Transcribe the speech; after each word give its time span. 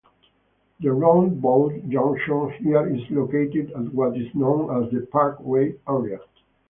The 0.79 0.91
roundabout 0.91 1.87
junction 1.87 2.49
here 2.63 2.87
is 2.87 3.01
located 3.11 3.69
at 3.69 3.93
what 3.93 4.17
is 4.17 4.33
known 4.33 4.83
as 4.83 4.89
the 4.89 5.05
"Parkway" 5.05 5.75
area. 5.87 6.17